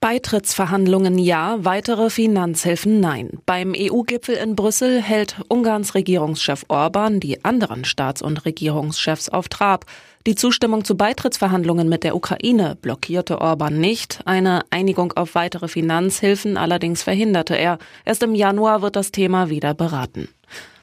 Beitrittsverhandlungen 0.00 1.18
ja, 1.18 1.58
weitere 1.60 2.08
Finanzhilfen 2.08 3.00
nein. 3.00 3.38
Beim 3.44 3.74
EU-Gipfel 3.76 4.34
in 4.36 4.56
Brüssel 4.56 5.02
hält 5.02 5.36
Ungarns 5.48 5.94
Regierungschef 5.94 6.64
Orban 6.68 7.20
die 7.20 7.44
anderen 7.44 7.84
Staats- 7.84 8.22
und 8.22 8.46
Regierungschefs 8.46 9.28
auf 9.28 9.48
Trab. 9.48 9.84
Die 10.26 10.34
Zustimmung 10.34 10.86
zu 10.86 10.96
Beitrittsverhandlungen 10.96 11.90
mit 11.90 12.02
der 12.02 12.16
Ukraine 12.16 12.78
blockierte 12.80 13.42
Orban 13.42 13.78
nicht. 13.78 14.20
Eine 14.24 14.62
Einigung 14.70 15.12
auf 15.12 15.34
weitere 15.34 15.68
Finanzhilfen 15.68 16.56
allerdings 16.56 17.02
verhinderte 17.02 17.54
er. 17.54 17.76
Erst 18.06 18.22
im 18.22 18.34
Januar 18.34 18.80
wird 18.80 18.96
das 18.96 19.12
Thema 19.12 19.50
wieder 19.50 19.74
beraten. 19.74 20.28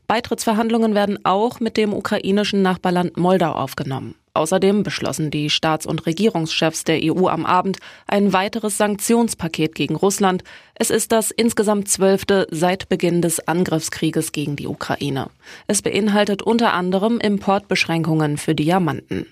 Beitrittsverhandlungen 0.08 0.96
werden 0.96 1.20
auch 1.26 1.60
mit 1.60 1.76
dem 1.76 1.94
ukrainischen 1.94 2.62
Nachbarland 2.62 3.18
Moldau 3.18 3.52
aufgenommen. 3.52 4.16
Außerdem 4.34 4.84
beschlossen 4.84 5.32
die 5.32 5.50
Staats- 5.50 5.86
und 5.88 6.06
Regierungschefs 6.06 6.84
der 6.84 7.00
EU 7.04 7.28
am 7.28 7.46
Abend 7.46 7.80
ein 8.06 8.34
weiteres 8.34 8.78
Sanktionspaket 8.78 9.74
gegen 9.74 9.96
Russland. 9.96 10.44
Es 10.76 10.92
ist 10.92 11.12
das 11.12 11.32
insgesamt 11.32 11.90
zwölfte 11.90 12.48
seit 12.52 12.88
Beginn 12.88 13.22
des 13.22 13.48
Angriffskrieges 13.48 14.32
gegen 14.32 14.56
die 14.56 14.68
Ukraine. 14.68 15.30
Es 15.66 15.82
beinhaltet 15.82 16.44
unter 16.44 16.74
anderem 16.74 17.20
Importbeschränkungen 17.20 18.38
für 18.38 18.54
Diamanten. 18.54 19.26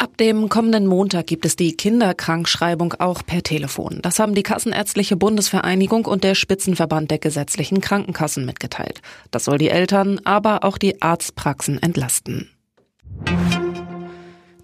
Ab 0.00 0.16
dem 0.16 0.48
kommenden 0.48 0.86
Montag 0.86 1.26
gibt 1.26 1.44
es 1.44 1.56
die 1.56 1.76
Kinderkrankschreibung 1.76 2.94
auch 2.94 3.22
per 3.22 3.42
Telefon. 3.42 3.98
Das 4.00 4.18
haben 4.18 4.34
die 4.34 4.42
Kassenärztliche 4.42 5.14
Bundesvereinigung 5.14 6.06
und 6.06 6.24
der 6.24 6.34
Spitzenverband 6.34 7.10
der 7.10 7.18
gesetzlichen 7.18 7.82
Krankenkassen 7.82 8.46
mitgeteilt. 8.46 9.02
Das 9.30 9.44
soll 9.44 9.58
die 9.58 9.68
Eltern, 9.68 10.18
aber 10.24 10.64
auch 10.64 10.78
die 10.78 11.02
Arztpraxen 11.02 11.82
entlasten. 11.82 12.48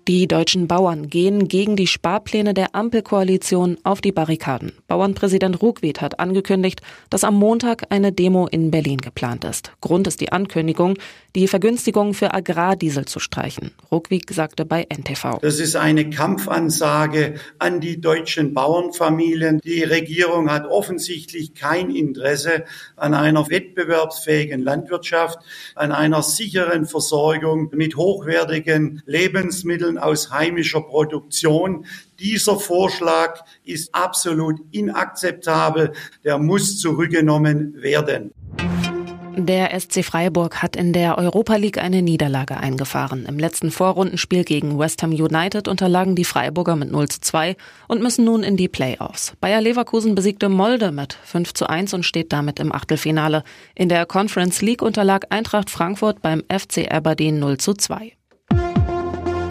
Die 0.09 0.29
deutschen 0.29 0.69
Bauern 0.69 1.11
gehen 1.11 1.49
gegen 1.49 1.75
die 1.75 1.89
Sparpläne 1.89 2.55
der 2.55 2.77
Ampelkoalition 2.77 3.77
auf 3.83 4.01
die 4.01 4.13
Barrikaden. 4.13 4.71
Bauernpräsident 4.87 5.61
Ruckwied 5.61 6.01
hat 6.01 6.21
angekündigt, 6.21 6.81
dass 7.11 7.25
am 7.25 7.35
Montag 7.35 7.87
eine 7.91 8.13
Demo 8.13 8.47
in 8.47 8.71
Berlin 8.71 8.99
geplant 8.99 9.43
ist. 9.43 9.73
Grund 9.81 10.07
ist 10.07 10.21
die 10.21 10.31
Ankündigung, 10.31 10.97
die 11.35 11.49
Vergünstigung 11.49 12.15
für 12.15 12.33
Agrardiesel 12.33 13.07
zu 13.07 13.19
streichen. 13.19 13.73
Ruckwied 13.91 14.31
sagte 14.31 14.65
bei 14.65 14.87
NTV. 14.89 15.41
Das 15.43 15.59
ist 15.59 15.75
eine 15.75 16.09
Kampfansage 16.09 17.35
an 17.59 17.81
die 17.81 18.01
deutschen 18.01 18.55
Bauernfamilien. 18.55 19.59
Die 19.65 19.83
Regierung 19.83 20.49
hat 20.53 20.67
offensichtlich 20.67 21.55
kein 21.55 21.91
Interesse 21.91 22.65
an 22.95 23.13
einer 23.13 23.51
wettbewerbsfähigen 23.51 24.63
Landwirtschaft, 24.63 25.41
an 25.75 25.91
einer 25.91 26.23
sicheren 26.23 26.87
Versorgung 26.87 27.71
mit 27.75 27.97
hochwertigen 27.97 29.03
Lebensmitteln 29.05 29.96
aus 29.99 30.31
heimischer 30.31 30.81
Produktion. 30.81 31.87
Dieser 32.19 32.59
Vorschlag 32.59 33.45
ist 33.65 33.95
absolut 33.95 34.61
inakzeptabel. 34.71 35.93
Der 36.25 36.39
muss 36.39 36.79
zurückgenommen 36.79 37.75
werden. 37.83 38.33
Der 39.39 39.79
SC 39.79 40.03
Freiburg 40.03 40.63
hat 40.63 40.77
in 40.77 40.95
der 40.95 41.19
Europa 41.19 41.57
League 41.57 41.77
eine 41.77 42.01
Niederlage 42.01 42.57
eingefahren. 42.57 43.27
Im 43.27 43.39
letzten 43.39 43.71
Vorrundenspiel 43.71 44.45
gegen 44.45 44.79
West 44.79 45.03
Ham 45.03 45.11
United 45.11 45.69
unterlagen 45.69 46.15
die 46.15 46.25
Freiburger 46.25 46.75
mit 46.75 46.91
0 46.91 47.11
zu 47.11 47.21
2 47.21 47.55
und 47.87 48.01
müssen 48.01 48.25
nun 48.25 48.43
in 48.43 48.57
die 48.57 48.69
Playoffs. 48.69 49.35
Bayer 49.39 49.61
Leverkusen 49.61 50.15
besiegte 50.15 50.49
Molde 50.49 50.91
mit 50.91 51.19
5 51.25 51.53
zu 51.53 51.69
1 51.69 51.93
und 51.93 52.05
steht 52.05 52.33
damit 52.33 52.59
im 52.59 52.73
Achtelfinale. 52.73 53.45
In 53.75 53.91
der 53.91 54.07
Conference 54.07 54.63
League 54.63 54.81
unterlag 54.81 55.27
Eintracht 55.29 55.69
Frankfurt 55.69 56.23
beim 56.23 56.43
FC 56.49 56.91
Aberdeen 56.91 57.39
0 57.39 57.59
zu 57.59 57.75
2. 57.75 58.17